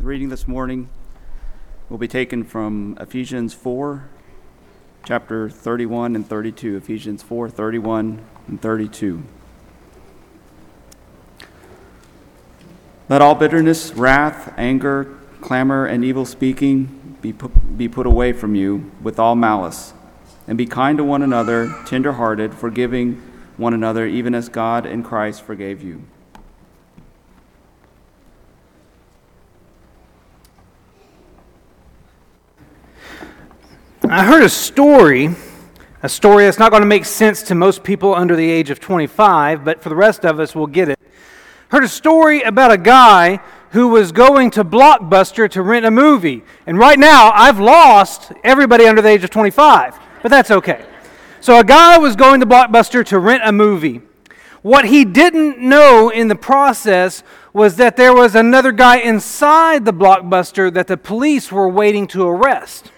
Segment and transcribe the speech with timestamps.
[0.00, 0.88] The reading this morning
[1.90, 4.08] will be taken from Ephesians 4,
[5.04, 6.78] chapter 31 and 32.
[6.78, 9.22] Ephesians 4, 31 and 32.
[13.10, 18.54] Let all bitterness, wrath, anger, clamor, and evil speaking be put, be put away from
[18.54, 19.92] you with all malice,
[20.48, 23.20] and be kind to one another, tender hearted, forgiving
[23.58, 26.04] one another, even as God in Christ forgave you.
[34.40, 35.34] Heard a story,
[36.02, 38.80] a story that's not going to make sense to most people under the age of
[38.80, 40.98] 25, but for the rest of us, we'll get it.
[41.68, 43.40] Heard a story about a guy
[43.72, 46.42] who was going to Blockbuster to rent a movie.
[46.66, 50.86] And right now, I've lost everybody under the age of 25, but that's okay.
[51.42, 54.00] So, a guy was going to Blockbuster to rent a movie.
[54.62, 59.92] What he didn't know in the process was that there was another guy inside the
[59.92, 62.90] Blockbuster that the police were waiting to arrest.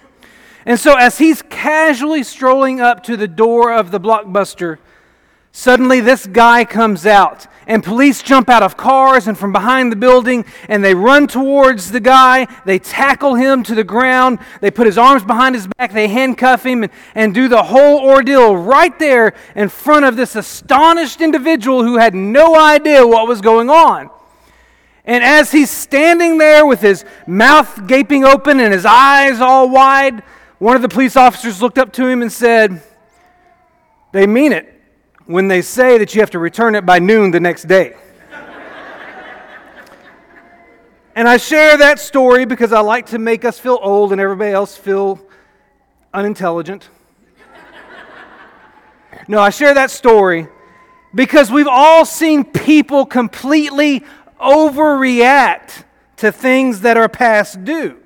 [0.64, 4.78] And so, as he's casually strolling up to the door of the blockbuster,
[5.50, 9.96] suddenly this guy comes out, and police jump out of cars and from behind the
[9.96, 12.46] building, and they run towards the guy.
[12.64, 14.38] They tackle him to the ground.
[14.60, 15.92] They put his arms behind his back.
[15.92, 20.36] They handcuff him and, and do the whole ordeal right there in front of this
[20.36, 24.10] astonished individual who had no idea what was going on.
[25.04, 30.22] And as he's standing there with his mouth gaping open and his eyes all wide,
[30.62, 32.80] one of the police officers looked up to him and said,
[34.12, 34.80] They mean it
[35.26, 37.96] when they say that you have to return it by noon the next day.
[41.16, 44.52] and I share that story because I like to make us feel old and everybody
[44.52, 45.20] else feel
[46.14, 46.88] unintelligent.
[49.26, 50.46] no, I share that story
[51.12, 54.04] because we've all seen people completely
[54.40, 55.82] overreact
[56.18, 57.98] to things that are past due.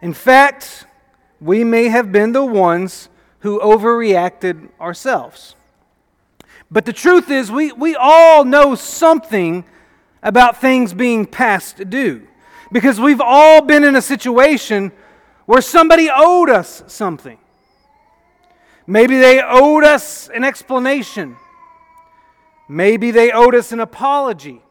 [0.00, 0.84] In fact,
[1.40, 3.08] we may have been the ones
[3.40, 5.54] who overreacted ourselves.
[6.70, 9.64] But the truth is, we, we all know something
[10.22, 12.26] about things being past due
[12.72, 14.92] because we've all been in a situation
[15.46, 17.38] where somebody owed us something.
[18.86, 21.36] Maybe they owed us an explanation.
[22.68, 24.62] Maybe they owed us an apology.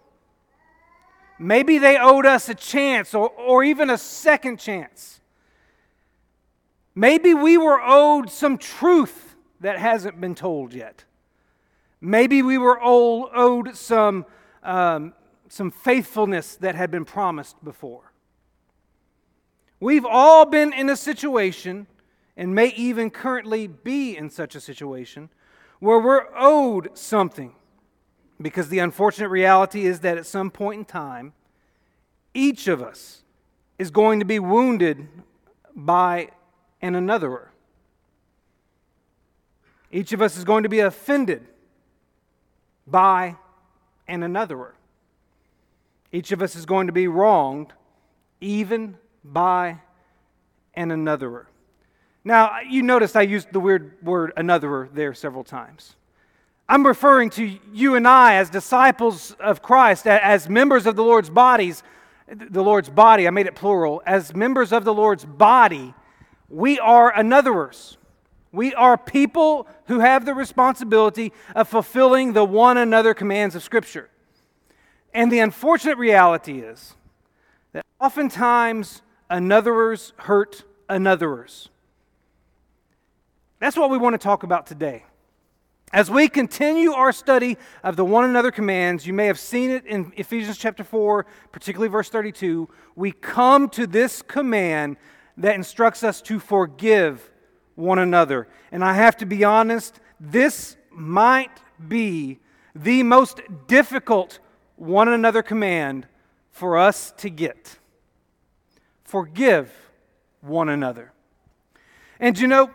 [1.40, 5.17] Maybe they owed us a chance or, or even a second chance.
[6.98, 11.04] Maybe we were owed some truth that hasn't been told yet.
[12.02, 14.26] Maybe we were owed some,
[14.64, 15.14] um,
[15.48, 18.14] some faithfulness that had been promised before.
[19.80, 21.86] We've all been in a situation,
[22.36, 25.30] and may even currently be in such a situation,
[25.78, 27.54] where we're owed something.
[28.42, 31.34] Because the unfortunate reality is that at some point in time,
[32.34, 33.22] each of us
[33.78, 35.08] is going to be wounded
[35.76, 36.30] by
[36.82, 37.48] and anotherer.
[39.92, 41.48] Each of us is going to be offended
[42.86, 43.36] by
[44.08, 44.74] an anotherer.
[46.12, 47.74] Each of us is going to be wronged
[48.40, 49.80] even by
[50.74, 51.46] an anotherer.
[52.24, 55.96] Now, you noticed I used the weird word anotherer there several times.
[56.70, 61.30] I'm referring to you and I as disciples of Christ, as members of the Lord's
[61.30, 61.84] bodies,
[62.28, 65.94] the Lord's body, I made it plural, as members of the Lord's body
[66.50, 67.98] we are anotherers.
[68.52, 74.10] We are people who have the responsibility of fulfilling the one another commands of Scripture.
[75.14, 76.96] And the unfortunate reality is
[77.74, 81.70] that oftentimes anotherers hurt anotherers.
[83.60, 85.04] That's what we want to talk about today.
[85.94, 89.86] As we continue our study of the one another commands, you may have seen it
[89.86, 92.68] in Ephesians chapter 4, particularly verse 32.
[92.96, 94.98] We come to this command
[95.38, 97.32] that instructs us to forgive
[97.76, 98.48] one another.
[98.72, 102.40] And I have to be honest, this might be
[102.76, 104.40] the most difficult
[104.76, 106.08] one another command
[106.52, 107.78] for us to get.
[109.04, 109.72] Forgive
[110.42, 111.14] one another.
[112.20, 112.72] And you know,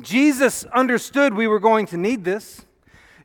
[0.00, 2.64] Jesus understood we were going to need this.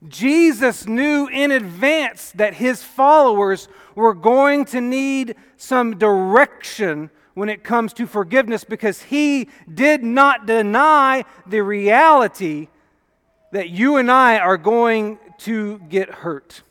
[0.08, 7.64] Jesus knew in advance that his followers were going to need some direction when it
[7.64, 12.68] comes to forgiveness because he did not deny the reality
[13.52, 16.64] that you and I are going to get hurt.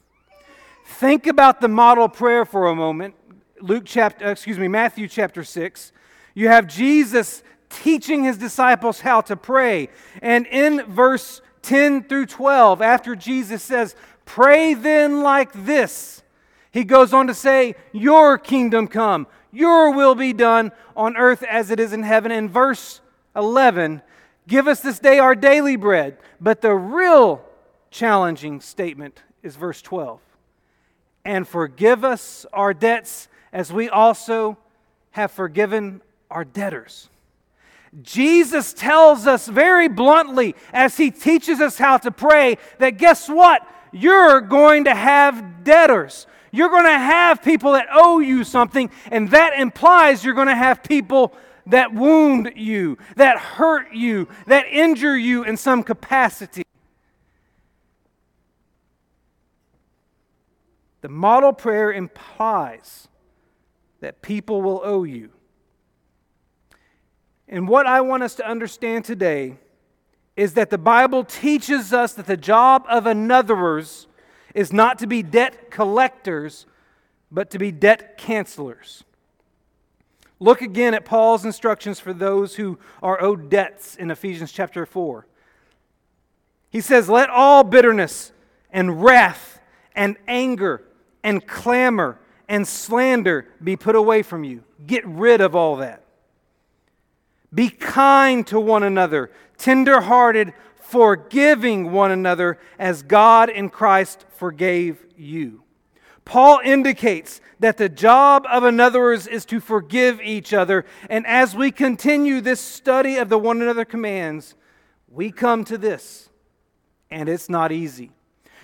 [0.84, 3.14] Think about the model prayer for a moment.
[3.60, 5.92] Luke chapter uh, excuse me, Matthew chapter 6.
[6.34, 9.88] You have Jesus teaching his disciples how to pray.
[10.20, 16.24] And in verse 10 through 12, after Jesus says, "Pray then like this,"
[16.72, 21.70] he goes on to say, "Your kingdom come, Your will be done on earth as
[21.70, 22.30] it is in heaven.
[22.30, 23.00] In verse
[23.34, 24.02] 11,
[24.46, 26.18] give us this day our daily bread.
[26.38, 27.42] But the real
[27.90, 30.20] challenging statement is verse 12.
[31.24, 34.58] And forgive us our debts as we also
[35.12, 37.08] have forgiven our debtors.
[38.02, 43.66] Jesus tells us very bluntly as he teaches us how to pray that guess what?
[43.90, 46.26] You're going to have debtors.
[46.56, 50.54] You're going to have people that owe you something, and that implies you're going to
[50.54, 51.34] have people
[51.66, 56.62] that wound you, that hurt you, that injure you in some capacity.
[61.02, 63.08] The model prayer implies
[64.00, 65.30] that people will owe you.
[67.48, 69.58] And what I want us to understand today
[70.36, 74.06] is that the Bible teaches us that the job of anotherers
[74.56, 76.64] is not to be debt collectors,
[77.30, 79.04] but to be debt cancelers.
[80.40, 85.26] Look again at Paul's instructions for those who are owed debts in Ephesians chapter 4.
[86.70, 88.32] He says, Let all bitterness
[88.70, 89.60] and wrath
[89.94, 90.82] and anger
[91.22, 92.18] and clamor
[92.48, 94.64] and slander be put away from you.
[94.86, 96.02] Get rid of all that.
[97.52, 100.54] Be kind to one another, tenderhearted,
[100.88, 105.62] forgiving one another as God in Christ forgave you.
[106.24, 110.84] Paul indicates that the job of another's is to forgive each other.
[111.08, 114.54] And as we continue this study of the one another commands,
[115.08, 116.28] we come to this,
[117.10, 118.12] and it's not easy.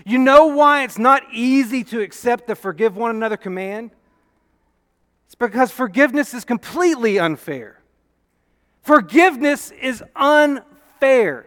[0.05, 3.93] You know why it's not easy to accept the forgive one another command?
[5.27, 7.81] It's because forgiveness is completely unfair.
[8.83, 11.47] Forgiveness is unfair.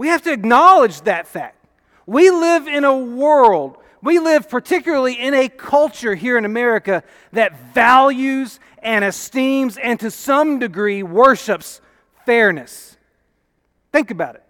[0.00, 1.62] We have to acknowledge that fact.
[2.06, 7.02] We live in a world, we live particularly in a culture here in America
[7.32, 11.82] that values and esteems and to some degree worships
[12.24, 12.96] fairness.
[13.92, 14.42] Think about it.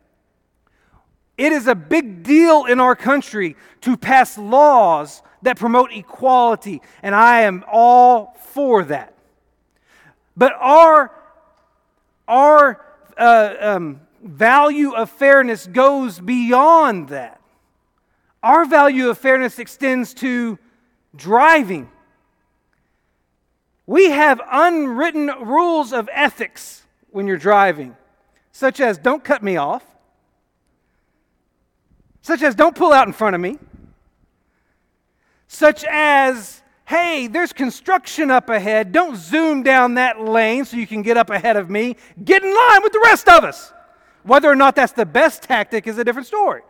[1.36, 7.12] It is a big deal in our country to pass laws that promote equality, and
[7.12, 9.14] I am all for that.
[10.36, 11.10] But our,
[12.28, 12.86] our
[13.18, 17.40] uh, um, value of fairness goes beyond that.
[18.42, 20.58] Our value of fairness extends to
[21.14, 21.90] driving.
[23.86, 27.96] We have unwritten rules of ethics when you're driving,
[28.52, 29.84] such as don't cut me off,
[32.22, 33.58] such as don't pull out in front of me,
[35.48, 38.90] such as hey, there's construction up ahead.
[38.90, 41.94] Don't zoom down that lane so you can get up ahead of me.
[42.24, 43.72] Get in line with the rest of us.
[44.22, 46.62] Whether or not that's the best tactic is a different story.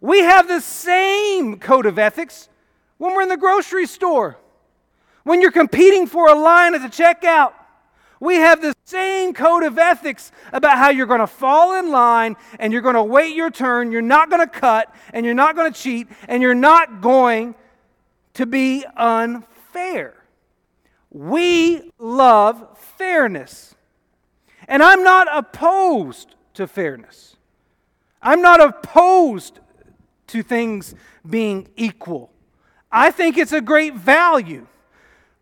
[0.00, 2.48] We have the same code of ethics
[2.98, 4.38] when we're in the grocery store.
[5.24, 7.52] When you're competing for a line at the checkout,
[8.20, 12.36] we have the same code of ethics about how you're going to fall in line
[12.58, 15.56] and you're going to wait your turn, you're not going to cut, and you're not
[15.56, 17.54] going to cheat, and you're not going
[18.34, 20.14] to be unfair.
[21.10, 23.74] We love fairness.
[24.68, 27.36] And I'm not opposed to fairness.
[28.20, 29.60] I'm not opposed
[30.28, 30.94] to things
[31.28, 32.30] being equal.
[32.90, 34.66] I think it's a great value.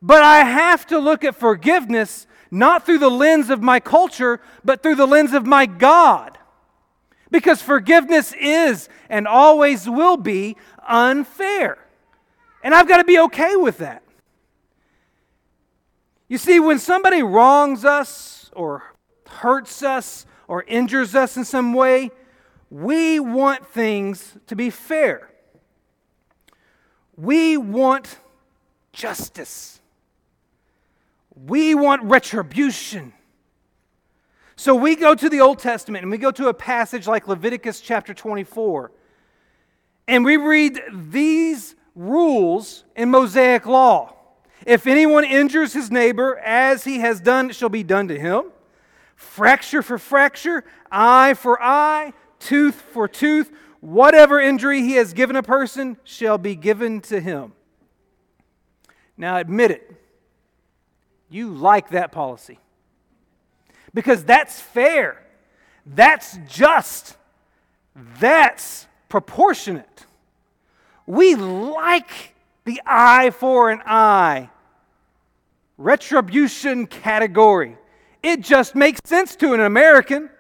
[0.03, 4.83] But I have to look at forgiveness not through the lens of my culture, but
[4.83, 6.39] through the lens of my God.
[7.31, 11.79] Because forgiveness is and always will be unfair.
[12.63, 14.03] And I've got to be okay with that.
[16.29, 18.83] You see, when somebody wrongs us or
[19.27, 22.11] hurts us or injures us in some way,
[22.71, 25.31] we want things to be fair.
[27.17, 28.19] We want
[28.93, 29.81] justice.
[31.35, 33.13] We want retribution.
[34.57, 37.81] So we go to the Old Testament and we go to a passage like Leviticus
[37.81, 38.93] chapter 24.
[40.07, 44.15] And we read these rules in Mosaic law.
[44.67, 48.45] If anyone injures his neighbor as he has done, it shall be done to him.
[49.17, 53.51] Fracture for fracture, eye for eye, tooth for tooth.
[53.81, 57.53] Whatever injury he has given a person shall be given to him.
[59.17, 59.95] Now, admit it,
[61.29, 62.59] you like that policy.
[63.93, 65.23] Because that's fair,
[65.87, 67.17] that's just,
[68.19, 70.07] that's proportionate.
[71.07, 74.51] We like the eye for an eye
[75.77, 77.77] retribution category.
[78.25, 80.31] It just makes sense to an American.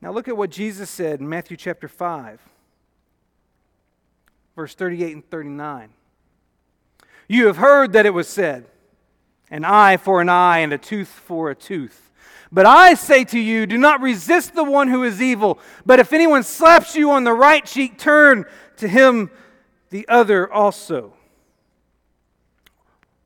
[0.00, 2.40] Now, look at what Jesus said in Matthew chapter 5.
[4.54, 5.88] verse 38 and 39.
[7.26, 8.66] You have heard that it was said,
[9.50, 12.12] an eye for an eye and a tooth for a tooth.
[12.52, 15.58] But I say to you, do not resist the one who is evil.
[15.84, 18.44] But if anyone slaps you on the right cheek, turn
[18.76, 19.28] to him
[19.90, 21.14] the other also.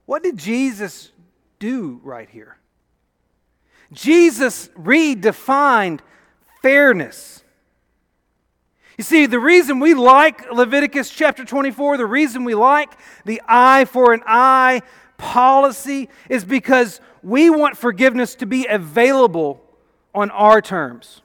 [0.08, 1.12] What did Jesus
[1.58, 2.56] do right here?
[3.92, 6.00] Jesus redefined
[6.62, 7.44] fairness.
[8.96, 12.90] You see, the reason we like Leviticus chapter 24, the reason we like
[13.26, 14.80] the eye for an eye
[15.18, 19.62] policy is because we want forgiveness to be available
[20.14, 21.20] on our terms.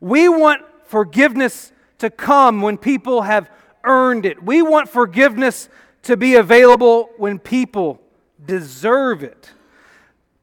[0.00, 3.50] We want forgiveness to come when people have
[3.84, 4.42] earned it.
[4.42, 5.68] We want forgiveness
[6.04, 8.01] to be available when people
[8.44, 9.52] deserve it.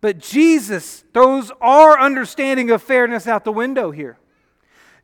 [0.01, 4.17] But Jesus throws our understanding of fairness out the window here.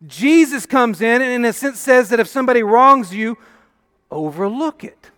[0.05, 3.37] Jesus comes in and, in a sense, says that if somebody wrongs you,
[4.11, 5.11] overlook it.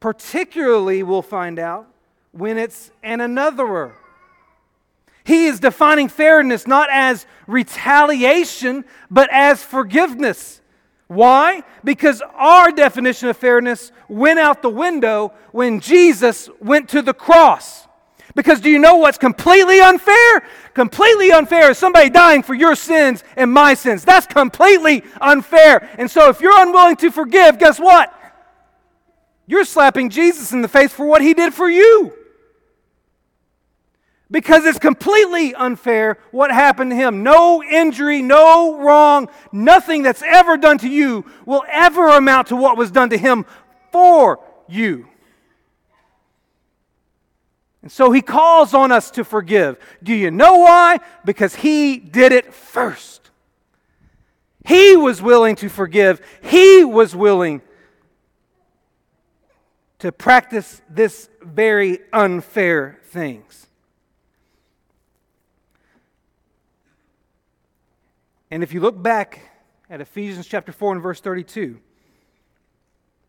[0.00, 1.86] Particularly, we'll find out
[2.32, 3.92] when it's an anotherer.
[5.24, 10.59] He is defining fairness not as retaliation, but as forgiveness.
[11.10, 11.64] Why?
[11.82, 17.88] Because our definition of fairness went out the window when Jesus went to the cross.
[18.36, 20.46] Because do you know what's completely unfair?
[20.72, 24.04] Completely unfair is somebody dying for your sins and my sins.
[24.04, 25.90] That's completely unfair.
[25.98, 28.14] And so if you're unwilling to forgive, guess what?
[29.48, 32.12] You're slapping Jesus in the face for what he did for you.
[34.30, 37.22] Because it's completely unfair what happened to him.
[37.24, 42.76] No injury, no wrong, nothing that's ever done to you will ever amount to what
[42.76, 43.44] was done to him
[43.90, 45.08] for you.
[47.82, 49.78] And so he calls on us to forgive.
[50.02, 51.00] Do you know why?
[51.24, 53.30] Because he did it first.
[54.66, 57.62] He was willing to forgive, he was willing
[59.98, 63.66] to practice this very unfair things.
[68.50, 69.40] And if you look back
[69.88, 71.78] at Ephesians chapter 4 and verse 32,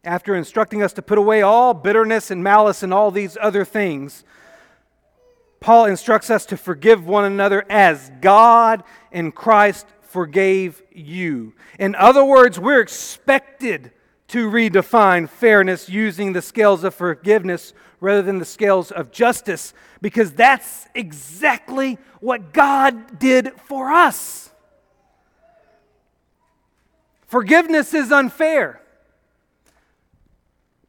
[0.04, 4.24] after instructing us to put away all bitterness and malice and all these other things,
[5.60, 11.54] Paul instructs us to forgive one another as God in Christ forgave you.
[11.78, 13.92] In other words, we're expected
[14.30, 20.32] to redefine fairness using the scales of forgiveness rather than the scales of justice because
[20.32, 24.51] that's exactly what God did for us.
[27.32, 28.82] Forgiveness is unfair.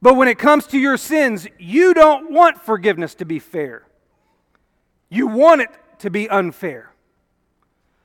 [0.03, 3.87] But when it comes to your sins, you don't want forgiveness to be fair.
[5.09, 5.71] You want it
[6.01, 6.91] to be unfair.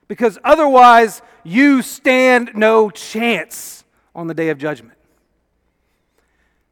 [0.06, 3.82] Because otherwise, you stand no chance
[4.14, 4.96] on the day of judgment.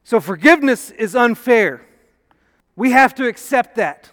[0.04, 1.84] So, forgiveness is unfair.
[2.76, 4.08] We have to accept that.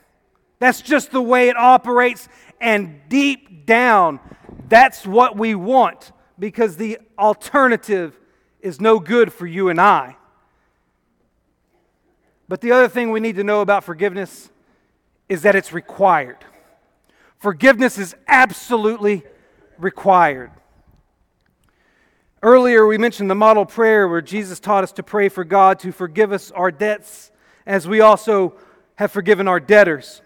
[0.57, 2.27] That's just the way it operates.
[2.59, 4.21] And deep down,
[4.67, 8.19] that's what we want because the alternative
[8.61, 10.15] is no good for you and I.
[12.47, 14.49] But the other thing we need to know about forgiveness
[15.29, 16.37] is that it's required.
[17.37, 19.23] Forgiveness is absolutely
[19.77, 20.51] required.
[22.41, 25.91] Earlier, we mentioned the model prayer where Jesus taught us to pray for God to
[25.91, 27.31] forgive us our debts
[27.65, 28.55] as we also
[28.95, 30.21] have forgiven our debtors.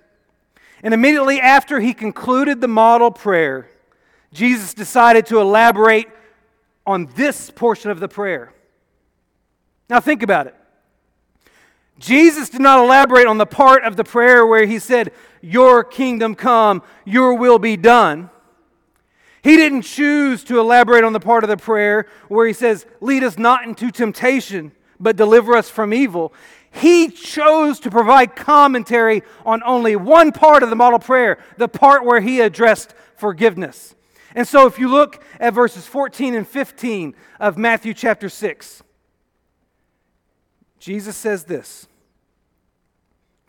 [0.84, 3.70] And immediately after he concluded the model prayer,
[4.38, 6.08] Jesus decided to elaborate
[6.86, 8.54] on this portion of the prayer.
[9.90, 10.54] Now, think about it.
[11.98, 16.36] Jesus did not elaborate on the part of the prayer where he said, Your kingdom
[16.36, 18.30] come, your will be done.
[19.42, 23.24] He didn't choose to elaborate on the part of the prayer where he says, Lead
[23.24, 26.32] us not into temptation, but deliver us from evil.
[26.70, 32.06] He chose to provide commentary on only one part of the model prayer, the part
[32.06, 33.96] where he addressed forgiveness.
[34.38, 38.84] And so if you look at verses 14 and 15 of Matthew chapter 6,
[40.78, 41.88] Jesus says this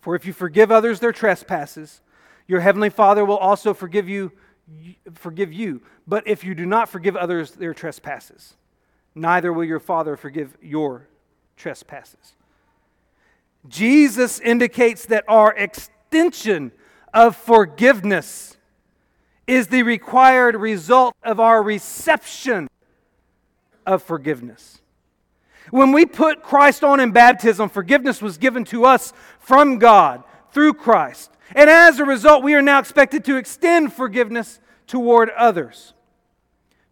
[0.00, 2.00] For if you forgive others their trespasses,
[2.46, 4.32] your heavenly Father will also forgive you
[5.12, 5.82] forgive you.
[6.06, 8.56] But if you do not forgive others their trespasses,
[9.14, 11.06] neither will your Father forgive your
[11.58, 12.32] trespasses.
[13.68, 16.72] Jesus indicates that our extension
[17.12, 18.57] of forgiveness
[19.48, 22.68] is the required result of our reception
[23.86, 24.80] of forgiveness.
[25.70, 30.74] When we put Christ on in baptism, forgiveness was given to us from God through
[30.74, 31.30] Christ.
[31.54, 35.94] And as a result, we are now expected to extend forgiveness toward others.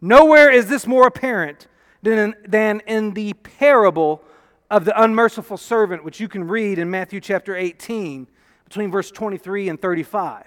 [0.01, 1.67] Nowhere is this more apparent
[2.01, 4.23] than in, than in the parable
[4.69, 8.27] of the unmerciful servant, which you can read in Matthew chapter 18,
[8.65, 10.45] between verse 23 and 35.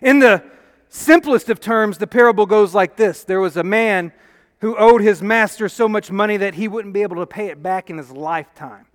[0.00, 0.42] In the
[0.92, 4.12] simplest of terms, the parable goes like this There was a man
[4.60, 7.62] who owed his master so much money that he wouldn't be able to pay it
[7.62, 8.86] back in his lifetime.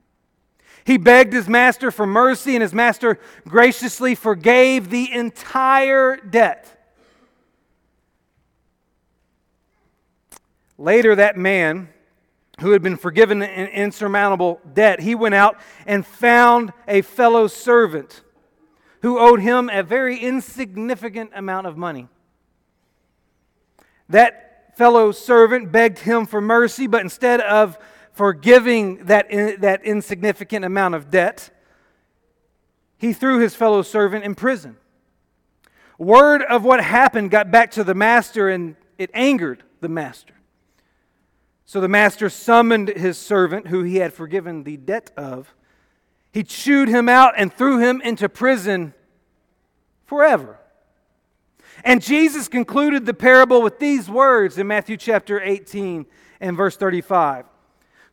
[0.85, 6.73] He begged his master for mercy, and his master graciously forgave the entire debt.
[10.77, 11.89] Later, that man
[12.61, 18.21] who had been forgiven an insurmountable debt, he went out and found a fellow servant
[19.07, 22.09] who owed him a very insignificant amount of money.
[24.09, 27.77] That fellow servant begged him for mercy, but instead of
[28.11, 31.51] forgiving that, in, that insignificant amount of debt,
[32.97, 34.75] he threw his fellow servant in prison.
[35.97, 40.33] Word of what happened got back to the master, and it angered the master.
[41.63, 45.55] So the master summoned his servant, who he had forgiven the debt of.
[46.33, 48.93] He chewed him out and threw him into prison
[50.07, 50.59] forever.
[51.83, 56.07] And Jesus concluded the parable with these words in Matthew chapter 18
[56.41, 57.45] and verse 35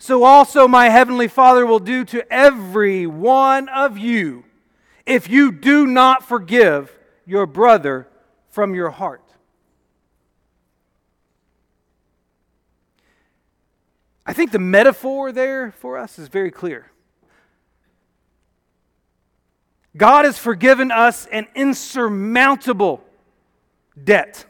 [0.05, 4.45] so also my heavenly Father will do to every one of you
[5.07, 8.07] if you do not forgive your brother
[8.51, 9.23] from your heart.
[14.27, 16.91] I think the metaphor there for us is very clear.
[19.97, 23.03] God has forgiven us an insurmountable
[24.03, 24.45] debt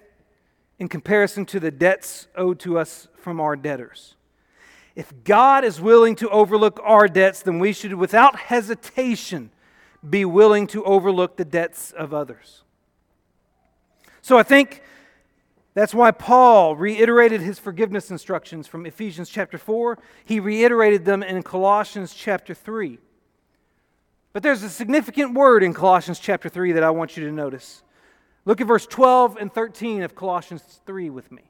[0.78, 4.16] in comparison to the debts owed to us from our debtors.
[4.96, 9.50] If God is willing to overlook our debts, then we should, without hesitation,
[10.08, 12.62] be willing to overlook the debts of others.
[14.22, 14.82] So I think
[15.74, 19.98] that's why Paul reiterated his forgiveness instructions from Ephesians chapter 4.
[20.24, 22.99] He reiterated them in Colossians chapter 3.
[24.34, 27.84] But there's a significant word in Colossians chapter 3 that I want you to notice.
[28.44, 31.44] Look at verse 12 and 13 of Colossians 3 with me.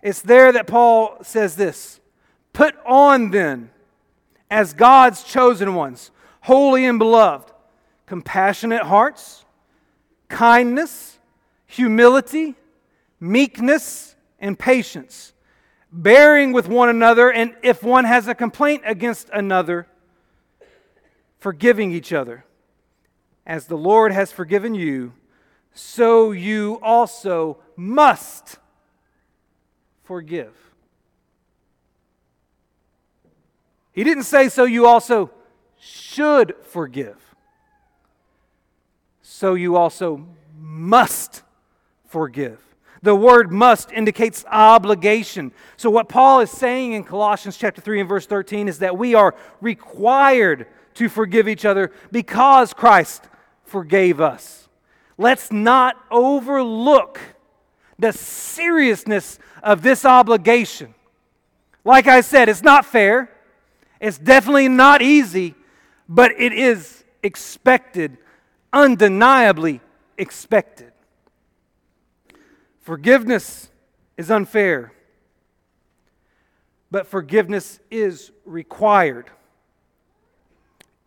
[0.00, 2.00] It's there that Paul says this
[2.52, 3.70] Put on then,
[4.48, 7.52] as God's chosen ones, holy and beloved,
[8.06, 9.44] compassionate hearts,
[10.28, 11.18] kindness,
[11.66, 12.54] humility,
[13.18, 15.32] meekness, and patience,
[15.90, 19.88] bearing with one another, and if one has a complaint against another,
[21.44, 22.42] forgiving each other.
[23.44, 25.12] As the Lord has forgiven you,
[25.74, 28.56] so you also must
[30.04, 30.54] forgive.
[33.92, 35.30] He didn't say, so you also
[35.78, 37.18] should forgive.
[39.20, 40.26] So you also
[40.58, 41.42] must
[42.06, 42.58] forgive.
[43.02, 45.52] The word must indicates obligation.
[45.76, 49.14] So, what Paul is saying in Colossians chapter 3 and verse 13 is that we
[49.14, 53.24] are required to forgive each other because Christ
[53.64, 54.68] forgave us.
[55.16, 57.20] Let's not overlook
[57.98, 60.94] the seriousness of this obligation.
[61.84, 63.30] Like I said, it's not fair.
[64.00, 65.54] It's definitely not easy,
[66.08, 68.18] but it is expected,
[68.72, 69.80] undeniably
[70.18, 70.92] expected.
[72.80, 73.70] Forgiveness
[74.16, 74.92] is unfair,
[76.90, 79.30] but forgiveness is required.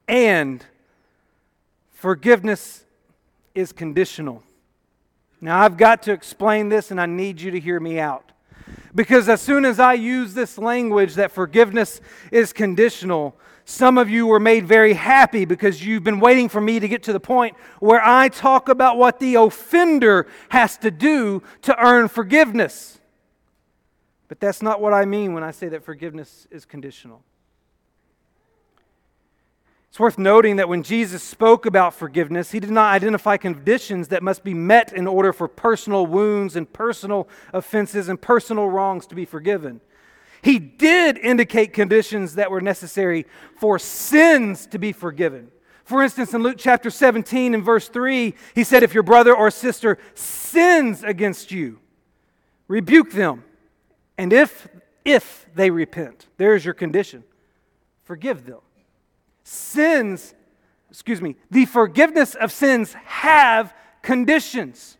[0.07, 0.65] And
[1.91, 2.83] forgiveness
[3.53, 4.43] is conditional.
[5.41, 8.31] Now, I've got to explain this, and I need you to hear me out.
[8.95, 14.25] Because as soon as I use this language that forgiveness is conditional, some of you
[14.25, 17.55] were made very happy because you've been waiting for me to get to the point
[17.79, 22.99] where I talk about what the offender has to do to earn forgiveness.
[24.29, 27.23] But that's not what I mean when I say that forgiveness is conditional.
[29.97, 34.21] It's worth noting that when Jesus spoke about forgiveness, he did not identify conditions that
[34.21, 39.15] must be met in order for personal wounds and personal offenses and personal wrongs to
[39.15, 39.81] be forgiven.
[40.43, 43.25] He did indicate conditions that were necessary
[43.59, 45.49] for sins to be forgiven.
[45.83, 49.49] For instance, in Luke chapter 17 and verse 3, he said, If your brother or
[49.49, 51.79] sister sins against you,
[52.67, 53.43] rebuke them.
[54.15, 54.67] And if,
[55.03, 57.23] if they repent, there's your condition,
[58.03, 58.59] forgive them
[59.47, 60.35] sins,
[60.89, 64.97] excuse me, the forgiveness of sins have conditions.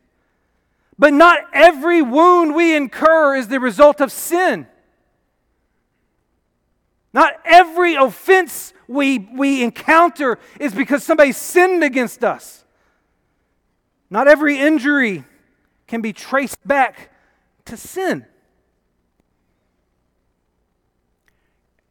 [0.97, 4.67] But not every wound we incur is the result of sin.
[7.13, 12.63] Not every offense we, we encounter is because somebody sinned against us.
[14.09, 15.25] Not every injury
[15.87, 17.11] can be traced back
[17.65, 18.25] to sin.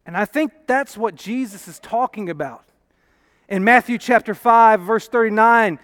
[0.06, 2.64] And I think that's what Jesus is talking about.
[3.48, 5.80] In Matthew chapter 5, verse 39,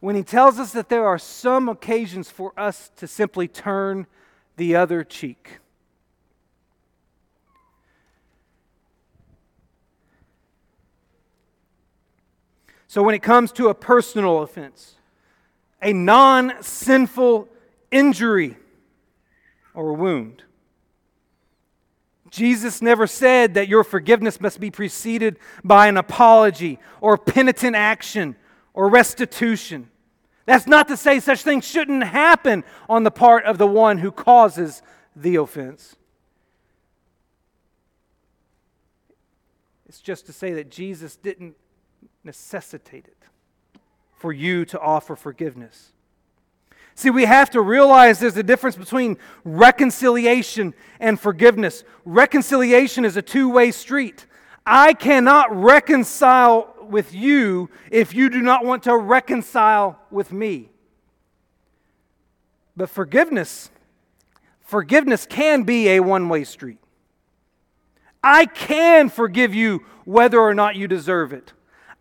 [0.00, 4.06] when he tells us that there are some occasions for us to simply turn
[4.56, 5.58] the other cheek.
[12.88, 14.96] So, when it comes to a personal offense,
[15.80, 17.48] a non sinful
[17.90, 18.56] injury
[19.72, 20.42] or a wound,
[22.32, 28.36] Jesus never said that your forgiveness must be preceded by an apology or penitent action
[28.72, 29.90] or restitution.
[30.46, 34.10] That's not to say such things shouldn't happen on the part of the one who
[34.10, 34.82] causes
[35.14, 35.94] the offense.
[39.86, 41.54] It's just to say that Jesus didn't
[42.24, 43.26] necessitate it
[44.16, 45.92] for you to offer forgiveness.
[46.94, 51.84] See, we have to realize there's a difference between reconciliation and forgiveness.
[52.04, 54.26] Reconciliation is a two way street.
[54.66, 60.68] I cannot reconcile with you if you do not want to reconcile with me.
[62.76, 63.70] But forgiveness,
[64.60, 66.78] forgiveness can be a one way street.
[68.22, 71.52] I can forgive you whether or not you deserve it.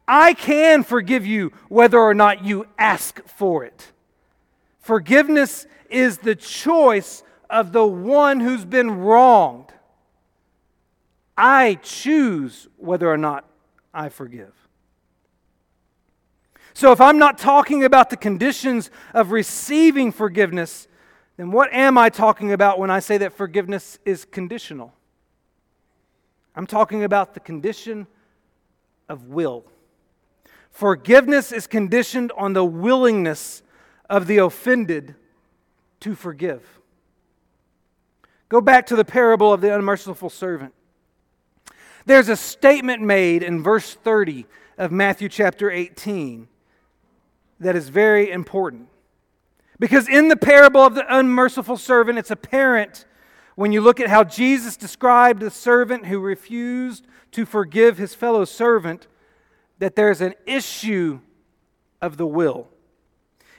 [0.08, 3.90] I can forgive you whether or not you ask for it.
[4.82, 9.72] Forgiveness is the choice of the one who's been wronged.
[11.38, 13.46] I choose whether or not
[13.94, 14.54] I forgive.
[16.74, 20.88] So, if I'm not talking about the conditions of receiving forgiveness,
[21.38, 24.94] then what am I talking about when I say that forgiveness is conditional?
[26.56, 28.08] I'm talking about the condition
[29.10, 29.65] of will.
[30.72, 33.62] Forgiveness is conditioned on the willingness
[34.12, 35.15] of the offended
[36.02, 36.62] to forgive.
[38.50, 40.74] Go back to the parable of the unmerciful servant.
[42.06, 44.45] There's a statement made in verse 30
[44.78, 46.50] of Matthew chapter 18
[47.62, 48.89] that is very important.
[49.80, 53.06] Because in the parable of the unmerciful servant, it's apparent
[53.56, 58.43] when you look at how Jesus described the servant who refused to forgive his fellow
[58.43, 59.08] servant
[59.80, 61.21] that there's an issue
[62.02, 62.67] of the will.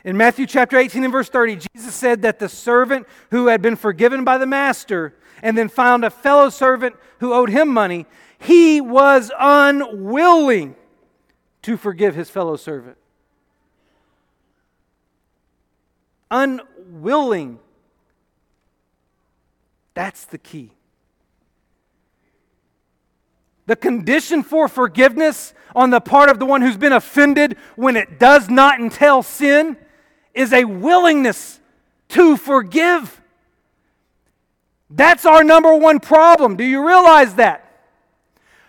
[0.05, 3.77] In Matthew chapter 18 and verse 30, Jesus said that the servant who had been
[3.77, 8.07] forgiven by the master and then found a fellow servant who owed him money,
[8.39, 10.75] he was unwilling
[11.63, 12.97] to forgive his fellow servant.
[16.33, 17.61] unwilling.
[19.95, 20.73] That's the key.
[23.67, 28.19] The condition for forgiveness on the part of the one who's been offended when it
[28.19, 29.77] does not entail sin
[30.35, 31.61] is a willingness
[32.11, 33.21] to forgive.
[34.91, 36.57] That's our number one problem.
[36.57, 37.63] Do you realize that?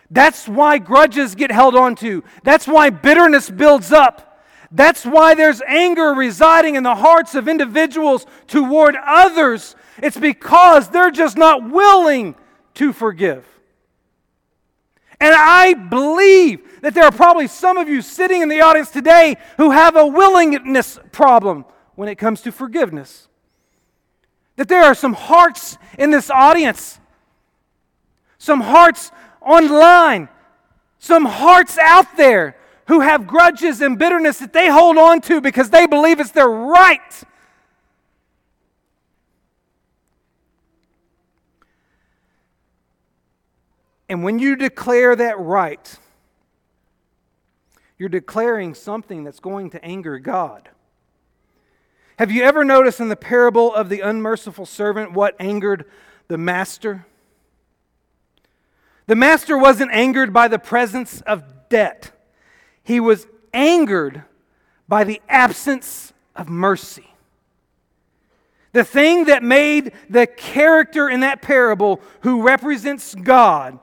[0.09, 2.21] That's why grudges get held onto.
[2.43, 4.43] That's why bitterness builds up.
[4.71, 9.75] That's why there's anger residing in the hearts of individuals toward others.
[10.01, 12.35] It's because they're just not willing
[12.75, 13.45] to forgive.
[15.19, 19.35] And I believe that there are probably some of you sitting in the audience today
[19.57, 23.27] who have a willingness problem when it comes to forgiveness.
[24.55, 26.99] That there are some hearts in this audience,
[28.37, 30.29] some hearts online,
[30.99, 32.55] some hearts out there
[32.87, 36.49] who have grudges and bitterness that they hold on to because they believe it's their
[36.49, 37.23] right.
[44.13, 45.97] And when you declare that right,
[47.97, 50.69] you're declaring something that's going to anger God.
[52.19, 55.85] Have you ever noticed in the parable of the unmerciful servant what angered
[56.27, 57.07] the master?
[59.07, 62.11] The master wasn't angered by the presence of debt.
[62.83, 64.25] He was angered
[64.87, 67.07] by the absence of mercy.
[68.73, 73.79] The thing that made the character in that parable, who represents God,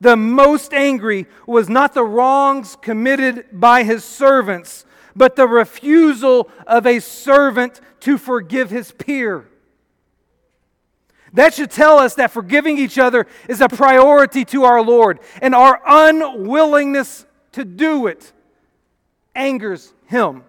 [0.00, 4.84] the most angry was not the wrongs committed by his servants,
[5.16, 9.48] but the refusal of a servant to forgive his peer.
[11.32, 15.54] That should tell us that forgiving each other is a priority to our Lord, and
[15.54, 18.32] our unwillingness to do it
[19.34, 20.44] angers him.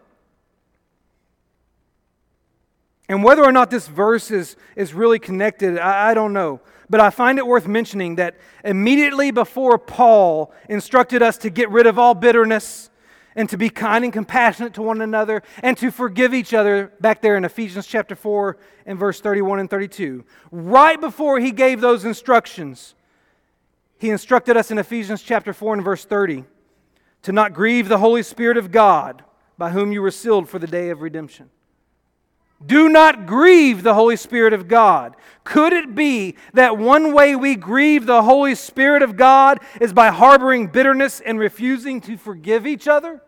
[3.10, 6.62] And whether or not this verse is, is really connected, I, I don't know.
[6.90, 11.86] But I find it worth mentioning that immediately before Paul instructed us to get rid
[11.86, 12.90] of all bitterness
[13.36, 17.22] and to be kind and compassionate to one another and to forgive each other, back
[17.22, 22.06] there in Ephesians chapter 4 and verse 31 and 32, right before he gave those
[22.06, 22.96] instructions,
[24.00, 26.46] He instructed us in Ephesians chapter 4 and verse 30
[27.22, 29.24] to not grieve the Holy Spirit of God,
[29.58, 31.50] by whom you were sealed for the day of redemption.
[32.66, 35.16] Do not grieve the Holy Spirit of God.
[35.44, 40.10] Could it be that one way we grieve the Holy Spirit of God is by
[40.10, 43.22] harboring bitterness and refusing to forgive each other?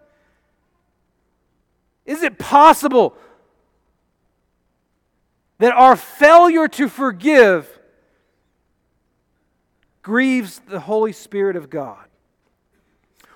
[2.05, 3.15] Is it possible
[5.59, 7.79] that our failure to forgive
[10.01, 12.10] grieves the Holy Spirit of God?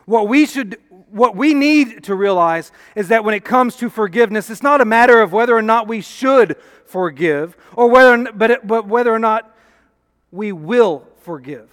[0.05, 0.77] What we should
[1.09, 4.85] what we need to realize is that when it comes to forgiveness, it's not a
[4.85, 9.55] matter of whether or not we should forgive or whether but, but whether or not
[10.31, 11.69] we will forgive.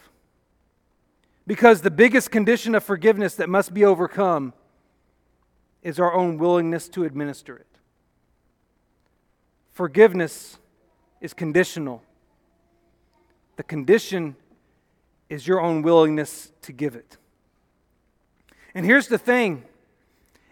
[1.47, 4.53] Because the biggest condition of forgiveness that must be overcome
[5.83, 7.67] is our own willingness to administer it.
[9.73, 10.59] Forgiveness
[11.21, 12.03] is conditional.
[13.57, 14.37] The condition
[15.29, 17.17] is your own willingness to give it.
[18.75, 19.65] And here's the thing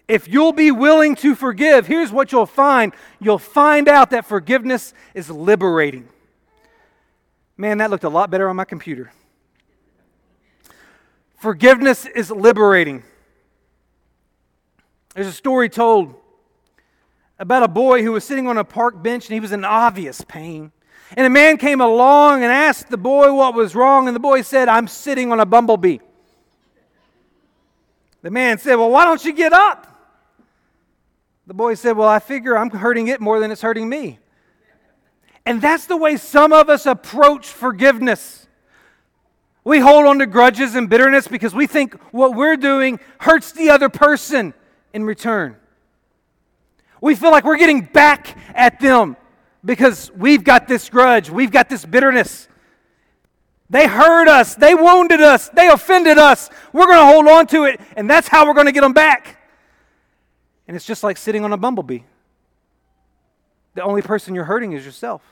[0.09, 4.93] if you'll be willing to forgive, here's what you'll find you'll find out that forgiveness
[5.15, 6.09] is liberating.
[7.57, 9.13] Man, that looked a lot better on my computer.
[11.37, 13.03] Forgiveness is liberating.
[15.15, 16.15] There's a story told
[17.39, 20.23] about a boy who was sitting on a park bench and he was in obvious
[20.23, 20.73] pain.
[21.17, 24.43] And a man came along and asked the boy what was wrong, and the boy
[24.43, 25.99] said, I'm sitting on a bumblebee.
[28.23, 29.87] The man said, Well, why don't you get up?
[31.47, 34.19] The boy said, Well, I figure I'm hurting it more than it's hurting me.
[35.47, 38.47] And that's the way some of us approach forgiveness.
[39.65, 43.71] We hold on to grudges and bitterness because we think what we're doing hurts the
[43.71, 44.55] other person
[44.93, 45.57] in return.
[47.01, 49.17] We feel like we're getting back at them
[49.65, 52.49] because we've got this grudge, we've got this bitterness.
[53.71, 54.57] They hurt us.
[54.57, 55.49] They wounded us.
[55.49, 56.51] They offended us.
[56.73, 58.93] We're going to hold on to it, and that's how we're going to get them
[58.93, 59.39] back.
[60.67, 62.01] And it's just like sitting on a bumblebee.
[63.75, 65.23] The only person you're hurting is yourself.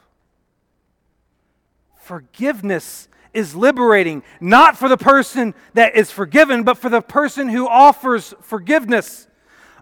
[2.00, 7.68] Forgiveness is liberating, not for the person that is forgiven, but for the person who
[7.68, 9.26] offers forgiveness.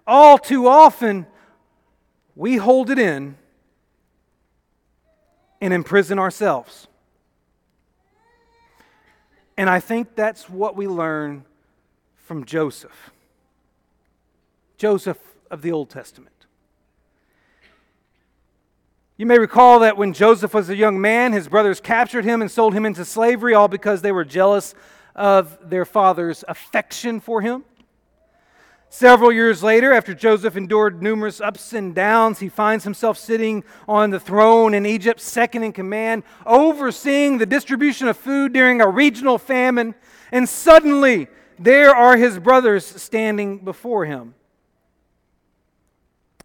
[0.05, 1.27] All too often,
[2.35, 3.37] we hold it in
[5.61, 6.87] and imprison ourselves.
[9.57, 11.43] And I think that's what we learn
[12.15, 13.11] from Joseph.
[14.77, 15.17] Joseph
[15.49, 16.31] of the Old Testament.
[19.17, 22.51] You may recall that when Joseph was a young man, his brothers captured him and
[22.51, 24.75] sold him into slavery, all because they were jealous
[25.15, 27.63] of their father's affection for him.
[28.89, 34.11] Several years later, after Joseph endured numerous ups and downs, he finds himself sitting on
[34.11, 39.37] the throne in Egypt, second in command, overseeing the distribution of food during a regional
[39.37, 39.93] famine.
[40.31, 41.27] And suddenly,
[41.59, 44.35] there are his brothers standing before him.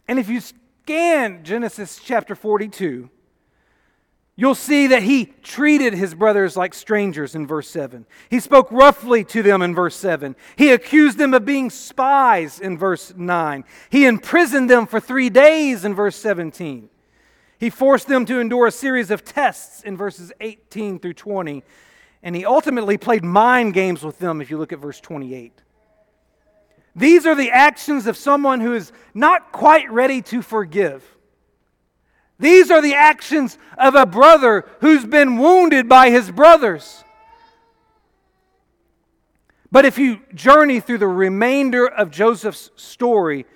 [0.08, 3.08] And if you scan Genesis chapter 42,
[4.34, 8.06] You'll see that he treated his brothers like strangers in verse 7.
[8.30, 10.34] He spoke roughly to them in verse 7.
[10.56, 13.64] He accused them of being spies in verse 9.
[13.90, 16.88] He imprisoned them for three days in verse 17.
[17.58, 21.62] He forced them to endure a series of tests in verses 18 through 20.
[22.22, 25.60] And he ultimately played mind games with them if you look at verse 28.
[26.96, 31.04] These are the actions of someone who is not quite ready to forgive.
[32.38, 37.04] These are the actions of a brother who's been wounded by his brothers.
[39.70, 43.46] But if you journey through the remainder of Joseph's story,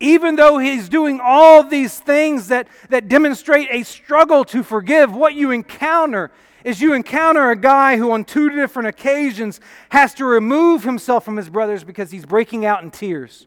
[0.00, 5.34] even though he's doing all these things that, that demonstrate a struggle to forgive, what
[5.34, 6.30] you encounter
[6.64, 9.60] is you encounter a guy who, on two different occasions,
[9.90, 13.46] has to remove himself from his brothers because he's breaking out in tears.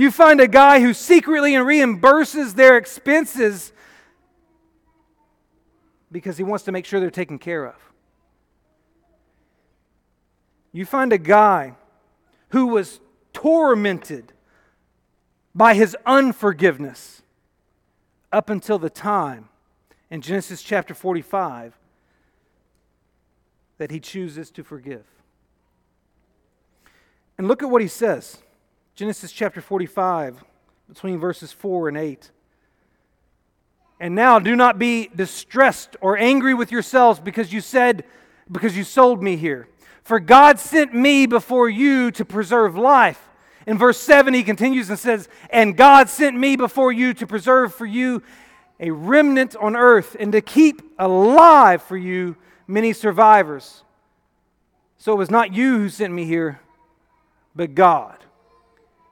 [0.00, 3.70] You find a guy who secretly reimburses their expenses
[6.10, 7.74] because he wants to make sure they're taken care of.
[10.72, 11.74] You find a guy
[12.48, 12.98] who was
[13.34, 14.32] tormented
[15.54, 17.20] by his unforgiveness
[18.32, 19.50] up until the time
[20.10, 21.78] in Genesis chapter 45
[23.76, 25.04] that he chooses to forgive.
[27.36, 28.38] And look at what he says.
[28.94, 30.44] Genesis chapter 45,
[30.88, 32.30] between verses 4 and 8.
[34.00, 38.04] And now do not be distressed or angry with yourselves because you said,
[38.50, 39.68] because you sold me here.
[40.02, 43.28] For God sent me before you to preserve life.
[43.66, 47.74] In verse 7, he continues and says, And God sent me before you to preserve
[47.74, 48.22] for you
[48.80, 53.84] a remnant on earth and to keep alive for you many survivors.
[54.96, 56.60] So it was not you who sent me here,
[57.54, 58.16] but God.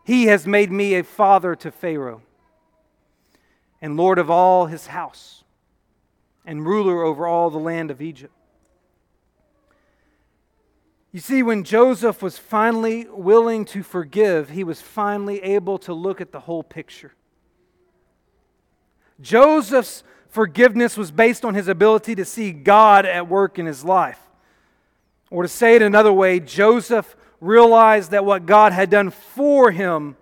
[0.09, 2.23] He has made me a father to Pharaoh
[3.83, 5.45] and Lord of all his house
[6.47, 8.33] and ruler over all the land of Egypt.
[11.13, 16.23] You see, when Joseph was finally willing to forgive, he was finally able to look
[16.23, 17.13] at the whole picture.
[19.21, 24.21] Joseph's forgiveness was based on his ability to see God at work in his life.
[25.31, 30.17] Or to say it another way, Joseph realized that what God had done for him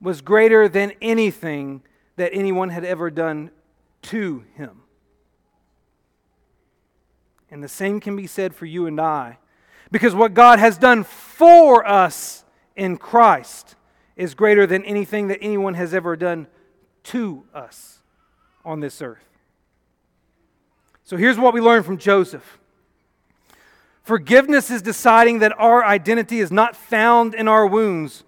[0.00, 1.82] was greater than anything
[2.16, 3.50] that anyone had ever done
[4.02, 4.82] to him.
[7.50, 9.38] And the same can be said for you and I.
[9.90, 13.76] Because what God has done for us in Christ
[14.16, 16.48] is greater than anything that anyone has ever done
[17.04, 18.00] to us
[18.64, 19.28] on this earth.
[21.04, 22.58] So here's what we learn from Joseph
[24.06, 28.22] Forgiveness is deciding that our identity is not found in our wounds.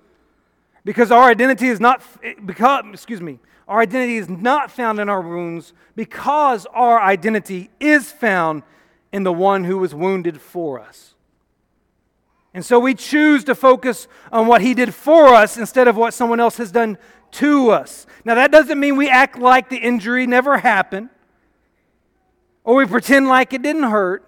[0.85, 2.03] Because our identity is not,
[2.45, 3.39] because, excuse me,
[3.69, 8.65] our identity is not found in our wounds because our identity is found
[9.13, 11.15] in the one who was wounded for us.
[12.53, 16.13] And so we choose to focus on what he did for us instead of what
[16.13, 16.99] someone else has done
[17.33, 18.05] to us.
[18.25, 21.11] Now, that doesn't mean we act like the injury never happened
[22.65, 24.28] or we pretend like it didn't hurt.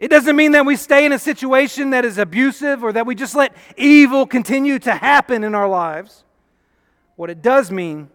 [0.00, 3.14] It doesn't mean that we stay in a situation that is abusive or that we
[3.14, 6.24] just let evil continue to happen in our lives.
[7.16, 8.08] What it does mean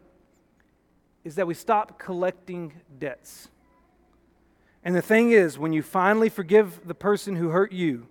[1.23, 3.49] is that we stop collecting debts.
[4.83, 8.07] And the thing is, when you finally forgive the person who hurt you,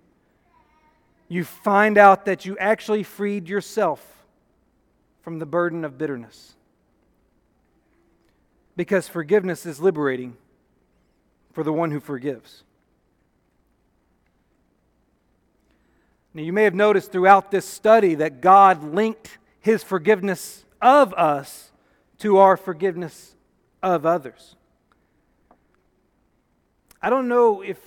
[1.26, 4.24] you find out that you actually freed yourself
[5.22, 6.54] from the burden of bitterness.
[8.76, 10.36] Because forgiveness is liberating
[11.52, 12.62] for the one who forgives.
[16.34, 21.70] Now, you may have noticed throughout this study that God linked his forgiveness of us
[22.18, 23.36] to our forgiveness
[23.82, 24.56] of others.
[27.00, 27.78] I don't know if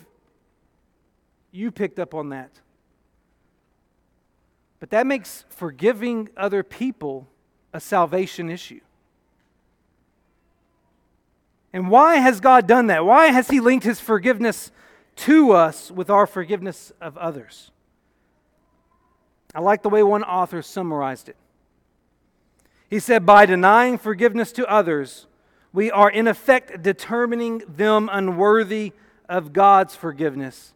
[1.51, 2.51] you picked up on that.
[4.79, 7.27] But that makes forgiving other people
[7.73, 8.79] a salvation issue.
[11.73, 13.05] And why has God done that?
[13.05, 14.71] Why has He linked His forgiveness
[15.17, 17.71] to us with our forgiveness of others?
[19.55, 21.35] I like the way one author summarized it.
[22.89, 25.27] He said, By denying forgiveness to others,
[25.73, 28.93] we are in effect determining them unworthy
[29.27, 30.73] of God's forgiveness,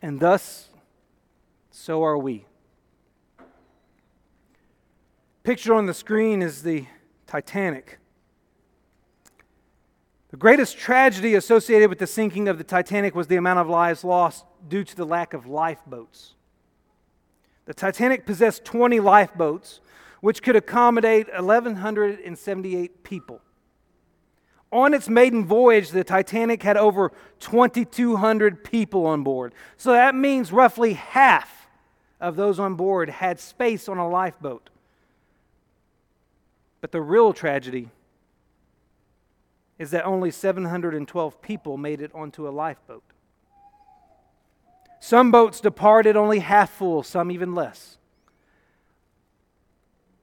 [0.00, 0.70] and thus,
[1.70, 2.46] so are we.
[5.42, 6.86] Picture on the screen is the
[7.26, 7.98] Titanic.
[10.30, 14.02] The greatest tragedy associated with the sinking of the Titanic was the amount of lives
[14.02, 16.34] lost due to the lack of lifeboats.
[17.64, 19.80] The Titanic possessed 20 lifeboats,
[20.20, 23.40] which could accommodate 1,178 people.
[24.72, 29.52] On its maiden voyage, the Titanic had over 2,200 people on board.
[29.76, 31.68] So that means roughly half
[32.20, 34.70] of those on board had space on a lifeboat.
[36.80, 37.90] But the real tragedy
[39.78, 43.02] is that only 712 people made it onto a lifeboat.
[45.02, 47.98] Some boats departed only half full, some even less.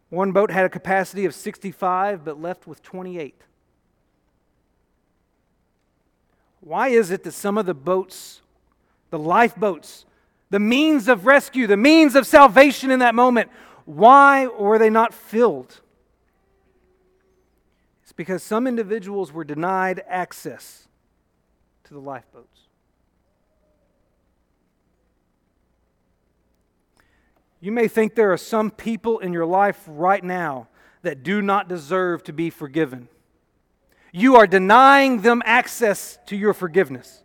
[0.09, 3.35] One boat had a capacity of 65 but left with 28.
[6.61, 8.41] Why is it that some of the boats,
[9.09, 10.05] the lifeboats,
[10.49, 13.49] the means of rescue, the means of salvation in that moment,
[13.83, 15.81] why were they not filled?
[18.03, 20.87] It's because some individuals were denied access
[21.83, 22.68] to the lifeboats.
[27.61, 30.67] You may think there are some people in your life right now
[31.01, 33.09] that do not deserve to be forgiven.
[34.11, 37.23] You are denying them access to your forgiveness.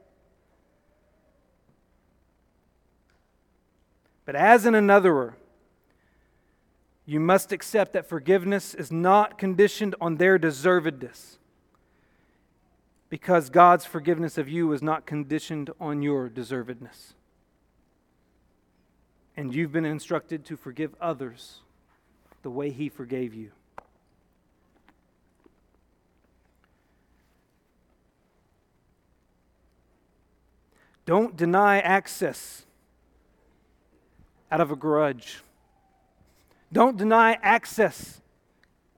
[4.25, 5.35] But as an anotherer,
[7.07, 11.37] you must accept that forgiveness is not conditioned on their deservedness
[13.11, 17.13] because God's forgiveness of you is not conditioned on your deservedness.
[19.37, 21.61] And you've been instructed to forgive others
[22.43, 23.51] the way He forgave you.
[31.07, 32.65] Don't deny access
[34.51, 35.43] out of a grudge.
[36.73, 38.21] Don't deny access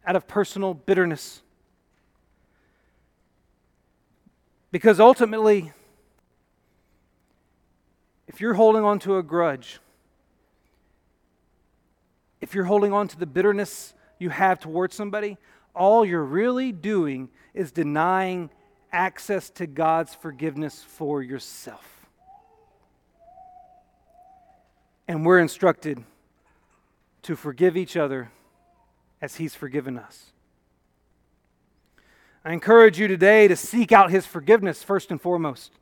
[0.07, 1.43] out of personal bitterness.
[4.71, 5.73] Because ultimately,
[8.29, 9.81] if you're holding on to a grudge,
[12.41, 15.37] if you're holding on to the bitterness you have towards somebody,
[15.75, 18.51] all you're really doing is denying
[18.93, 22.07] access to God's forgiveness for yourself.
[25.09, 26.03] And we're instructed
[27.23, 28.31] to forgive each other
[29.21, 30.33] as He's forgiven us.
[32.45, 35.73] I encourage you today to seek out His forgiveness first and foremost.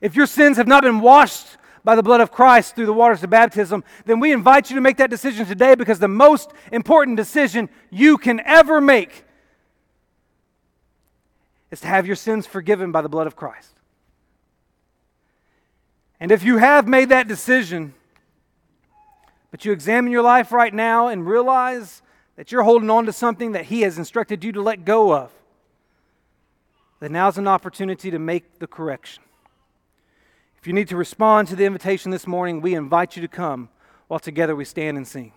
[0.00, 3.22] If your sins have not been washed by the blood of Christ through the waters
[3.22, 7.16] of baptism, then we invite you to make that decision today because the most important
[7.16, 9.24] decision you can ever make
[11.70, 13.72] is to have your sins forgiven by the blood of Christ.
[16.20, 17.94] And if you have made that decision,
[19.50, 22.02] but you examine your life right now and realize
[22.36, 25.32] that you're holding on to something that He has instructed you to let go of,
[27.00, 29.22] then now's an opportunity to make the correction.
[30.60, 33.68] If you need to respond to the invitation this morning, we invite you to come
[34.08, 35.32] while together we stand and sing.